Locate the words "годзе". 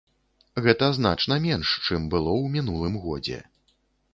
3.05-3.39